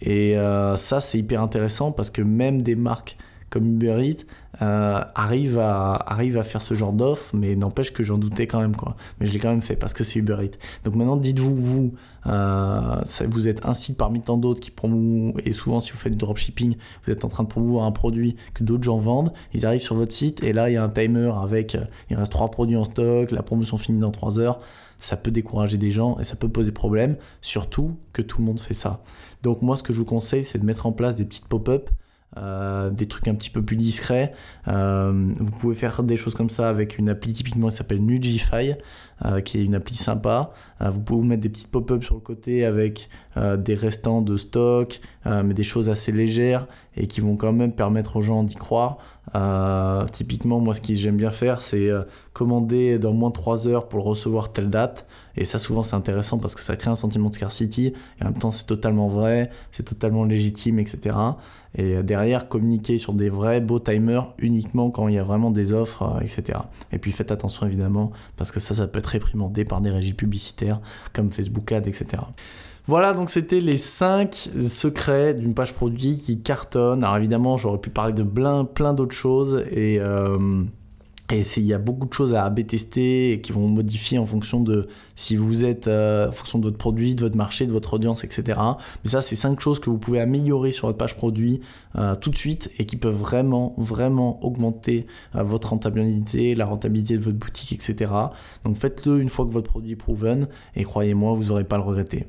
Et 0.00 0.34
ça 0.76 1.00
c'est 1.00 1.18
hyper 1.18 1.42
intéressant 1.42 1.92
parce 1.92 2.10
que 2.10 2.22
même 2.22 2.62
des 2.62 2.76
marques 2.76 3.16
comme 3.52 3.66
Uber 3.66 3.98
Eats 4.02 4.24
euh, 4.60 5.02
arrive, 5.14 5.58
à, 5.58 5.94
arrive 5.94 6.36
à 6.36 6.42
faire 6.42 6.60
ce 6.60 6.74
genre 6.74 6.92
d'offre, 6.92 7.34
mais 7.34 7.56
n'empêche 7.56 7.92
que 7.92 8.02
j'en 8.02 8.18
doutais 8.18 8.46
quand 8.46 8.60
même, 8.60 8.76
quoi. 8.76 8.96
Mais 9.18 9.26
je 9.26 9.32
l'ai 9.32 9.38
quand 9.38 9.48
même 9.48 9.62
fait 9.62 9.76
parce 9.76 9.94
que 9.94 10.04
c'est 10.04 10.18
Uber 10.18 10.36
Eats. 10.42 10.58
Donc 10.84 10.94
maintenant, 10.94 11.16
dites-vous, 11.16 11.56
vous, 11.56 11.92
euh, 12.26 13.00
vous 13.28 13.48
êtes 13.48 13.64
un 13.64 13.72
site 13.72 13.96
parmi 13.96 14.20
tant 14.20 14.36
d'autres 14.36 14.60
qui 14.60 14.70
promouvoit, 14.70 15.40
et 15.44 15.52
souvent 15.52 15.80
si 15.80 15.92
vous 15.92 15.98
faites 15.98 16.12
du 16.12 16.18
dropshipping, 16.18 16.76
vous 17.04 17.12
êtes 17.12 17.24
en 17.24 17.28
train 17.28 17.44
de 17.44 17.48
promouvoir 17.48 17.86
un 17.86 17.92
produit 17.92 18.36
que 18.52 18.62
d'autres 18.62 18.84
gens 18.84 18.98
vendent, 18.98 19.32
ils 19.54 19.64
arrivent 19.64 19.80
sur 19.80 19.94
votre 19.94 20.12
site 20.12 20.42
et 20.44 20.52
là, 20.52 20.68
il 20.68 20.74
y 20.74 20.76
a 20.76 20.84
un 20.84 20.90
timer 20.90 21.32
avec, 21.42 21.74
euh, 21.74 21.84
il 22.10 22.16
reste 22.16 22.32
trois 22.32 22.50
produits 22.50 22.76
en 22.76 22.84
stock, 22.84 23.30
la 23.30 23.42
promotion 23.42 23.78
finit 23.78 24.00
dans 24.00 24.10
3 24.10 24.38
heures. 24.38 24.60
Ça 24.98 25.16
peut 25.16 25.32
décourager 25.32 25.78
des 25.78 25.90
gens 25.90 26.16
et 26.20 26.24
ça 26.24 26.36
peut 26.36 26.48
poser 26.48 26.70
problème, 26.70 27.16
surtout 27.40 27.96
que 28.12 28.22
tout 28.22 28.40
le 28.40 28.46
monde 28.46 28.60
fait 28.60 28.74
ça. 28.74 29.02
Donc 29.42 29.62
moi, 29.62 29.76
ce 29.76 29.82
que 29.82 29.92
je 29.92 29.98
vous 29.98 30.04
conseille, 30.04 30.44
c'est 30.44 30.58
de 30.58 30.64
mettre 30.64 30.86
en 30.86 30.92
place 30.92 31.16
des 31.16 31.24
petites 31.24 31.48
pop-up 31.48 31.90
euh, 32.38 32.90
des 32.90 33.06
trucs 33.06 33.28
un 33.28 33.34
petit 33.34 33.50
peu 33.50 33.62
plus 33.62 33.76
discrets. 33.76 34.32
Euh, 34.68 35.32
vous 35.38 35.50
pouvez 35.52 35.74
faire 35.74 36.02
des 36.02 36.16
choses 36.16 36.34
comme 36.34 36.50
ça 36.50 36.68
avec 36.68 36.98
une 36.98 37.08
appli 37.08 37.32
typiquement 37.32 37.68
qui 37.68 37.76
s'appelle 37.76 38.02
Nugify, 38.02 38.74
qui 39.44 39.58
est 39.58 39.64
une 39.64 39.74
appli 39.74 39.94
sympa. 39.94 40.50
vous 40.80 41.00
pouvez 41.00 41.20
vous 41.20 41.26
mettre 41.26 41.42
des 41.42 41.48
petites 41.48 41.70
pop-up 41.70 42.02
sur 42.02 42.14
le 42.14 42.20
côté 42.20 42.64
avec 42.64 43.08
des 43.36 43.74
restants 43.74 44.22
de 44.22 44.36
stock, 44.36 45.00
mais 45.26 45.54
des 45.54 45.62
choses 45.62 45.88
assez 45.88 46.12
légères 46.12 46.66
et 46.96 47.06
qui 47.06 47.20
vont 47.20 47.36
quand 47.36 47.52
même 47.52 47.72
permettre 47.72 48.16
aux 48.16 48.20
gens 48.20 48.42
d'y 48.42 48.56
croire. 48.56 48.98
typiquement, 50.10 50.60
moi, 50.60 50.74
ce 50.74 50.80
que 50.80 50.94
j'aime 50.94 51.16
bien 51.16 51.30
faire, 51.30 51.62
c'est 51.62 51.90
commander 52.32 52.98
dans 52.98 53.12
moins 53.12 53.30
de 53.30 53.34
3 53.34 53.68
heures 53.68 53.88
pour 53.88 54.00
le 54.00 54.04
recevoir 54.04 54.52
telle 54.52 54.70
date. 54.70 55.06
Et 55.36 55.44
ça, 55.44 55.58
souvent, 55.58 55.82
c'est 55.82 55.96
intéressant 55.96 56.38
parce 56.38 56.54
que 56.54 56.60
ça 56.60 56.76
crée 56.76 56.90
un 56.90 56.96
sentiment 56.96 57.28
de 57.28 57.34
scarcity. 57.34 57.92
Et 58.20 58.22
en 58.22 58.26
même 58.26 58.34
temps, 58.34 58.50
c'est 58.50 58.66
totalement 58.66 59.08
vrai, 59.08 59.50
c'est 59.70 59.84
totalement 59.84 60.24
légitime, 60.24 60.78
etc. 60.78 61.16
Et 61.74 62.02
derrière, 62.02 62.48
communiquer 62.48 62.98
sur 62.98 63.14
des 63.14 63.30
vrais 63.30 63.60
beaux 63.60 63.78
timers 63.78 64.34
uniquement 64.38 64.90
quand 64.90 65.08
il 65.08 65.14
y 65.14 65.18
a 65.18 65.22
vraiment 65.22 65.50
des 65.50 65.72
offres, 65.72 66.02
euh, 66.02 66.20
etc. 66.20 66.58
Et 66.92 66.98
puis 66.98 67.12
faites 67.12 67.30
attention 67.30 67.66
évidemment, 67.66 68.12
parce 68.36 68.50
que 68.50 68.60
ça, 68.60 68.74
ça 68.74 68.86
peut 68.86 68.98
être 68.98 69.06
réprimandé 69.12 69.64
par 69.64 69.80
des 69.80 69.90
régies 69.90 70.14
publicitaires 70.14 70.80
comme 71.12 71.30
Facebook 71.30 71.70
Ads, 71.72 71.88
etc. 71.88 72.22
Voilà, 72.84 73.12
donc 73.12 73.30
c'était 73.30 73.60
les 73.60 73.76
5 73.76 74.34
secrets 74.58 75.34
d'une 75.34 75.54
page 75.54 75.72
produit 75.72 76.18
qui 76.18 76.42
cartonne. 76.42 77.04
Alors 77.04 77.16
évidemment, 77.16 77.56
j'aurais 77.56 77.78
pu 77.78 77.90
parler 77.90 78.12
de 78.12 78.24
plein, 78.24 78.64
plein 78.64 78.92
d'autres 78.92 79.14
choses 79.14 79.64
et... 79.70 79.98
Euh, 80.00 80.64
et 81.30 81.42
il 81.56 81.64
y 81.64 81.72
a 81.72 81.78
beaucoup 81.78 82.06
de 82.06 82.12
choses 82.12 82.34
à 82.34 82.44
AB 82.44 82.66
tester 82.66 83.32
et 83.32 83.40
qui 83.40 83.52
vont 83.52 83.66
modifier 83.66 84.18
en 84.18 84.26
fonction 84.26 84.60
de 84.60 84.88
si 85.14 85.36
vous 85.36 85.64
êtes, 85.64 85.88
euh, 85.88 86.28
en 86.28 86.32
fonction 86.32 86.58
de 86.58 86.64
votre 86.64 86.76
produit, 86.76 87.14
de 87.14 87.22
votre 87.22 87.36
marché, 87.36 87.66
de 87.66 87.72
votre 87.72 87.94
audience, 87.94 88.24
etc. 88.24 88.60
Mais 89.04 89.10
ça, 89.10 89.22
c'est 89.22 89.36
cinq 89.36 89.60
choses 89.60 89.78
que 89.78 89.88
vous 89.88 89.98
pouvez 89.98 90.20
améliorer 90.20 90.72
sur 90.72 90.88
votre 90.88 90.98
page 90.98 91.16
produit 91.16 91.60
euh, 91.96 92.14
tout 92.16 92.30
de 92.30 92.36
suite 92.36 92.70
et 92.78 92.84
qui 92.84 92.96
peuvent 92.96 93.16
vraiment, 93.16 93.74
vraiment 93.78 94.44
augmenter 94.44 95.06
euh, 95.34 95.42
votre 95.42 95.70
rentabilité, 95.70 96.54
la 96.54 96.66
rentabilité 96.66 97.16
de 97.16 97.22
votre 97.22 97.38
boutique, 97.38 97.72
etc. 97.72 98.10
Donc 98.64 98.76
faites-le 98.76 99.20
une 99.20 99.28
fois 99.28 99.46
que 99.46 99.52
votre 99.52 99.70
produit 99.70 99.92
est 99.92 99.96
proven 99.96 100.48
et 100.76 100.84
croyez-moi, 100.84 101.32
vous 101.34 101.44
n'aurez 101.44 101.64
pas 101.64 101.76
le 101.76 101.84
regretter. 101.84 102.26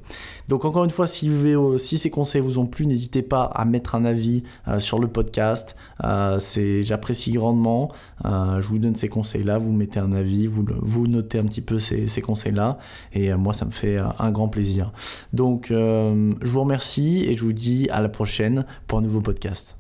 Donc 0.47 0.63
encore 0.63 0.85
une 0.85 0.91
fois, 0.91 1.07
si, 1.07 1.27
vous, 1.29 1.77
si 1.77 1.97
ces 1.97 2.09
conseils 2.09 2.41
vous 2.41 2.59
ont 2.59 2.67
plu, 2.67 2.85
n'hésitez 2.85 3.21
pas 3.21 3.43
à 3.43 3.65
mettre 3.65 3.95
un 3.95 4.05
avis 4.05 4.43
sur 4.79 4.99
le 4.99 5.07
podcast. 5.07 5.75
J'apprécie 5.99 7.31
grandement. 7.33 7.91
je 8.23 8.67
donne 8.83 8.95
ces 8.95 9.09
conseils-là, 9.09 9.57
vous 9.57 9.73
mettez 9.73 9.99
un 9.99 10.11
avis, 10.11 10.47
vous, 10.47 10.65
vous 10.81 11.07
notez 11.07 11.39
un 11.39 11.43
petit 11.43 11.61
peu 11.61 11.79
ces, 11.79 12.07
ces 12.07 12.21
conseils-là. 12.21 12.77
Et 13.13 13.31
euh, 13.31 13.37
moi, 13.37 13.53
ça 13.53 13.65
me 13.65 13.71
fait 13.71 13.97
euh, 13.97 14.07
un 14.19 14.31
grand 14.31 14.47
plaisir. 14.47 14.91
Donc, 15.33 15.71
euh, 15.71 16.33
je 16.41 16.51
vous 16.51 16.61
remercie 16.61 17.25
et 17.27 17.35
je 17.35 17.43
vous 17.43 17.53
dis 17.53 17.89
à 17.89 18.01
la 18.01 18.09
prochaine 18.09 18.65
pour 18.87 18.99
un 18.99 19.01
nouveau 19.01 19.21
podcast. 19.21 19.71